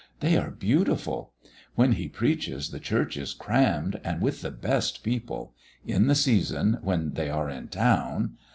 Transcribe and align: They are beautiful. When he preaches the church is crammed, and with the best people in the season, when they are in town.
They 0.19 0.35
are 0.35 0.49
beautiful. 0.49 1.33
When 1.75 1.91
he 1.91 2.07
preaches 2.07 2.71
the 2.71 2.79
church 2.79 3.17
is 3.17 3.35
crammed, 3.35 4.01
and 4.03 4.19
with 4.19 4.41
the 4.41 4.49
best 4.49 5.03
people 5.03 5.53
in 5.85 6.07
the 6.07 6.15
season, 6.15 6.79
when 6.81 7.11
they 7.13 7.29
are 7.29 7.51
in 7.51 7.67
town. 7.67 8.37